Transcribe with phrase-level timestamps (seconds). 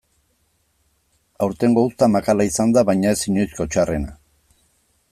[1.47, 4.19] Aurtengo uzta makala izan da baina ez inoizko txarrena.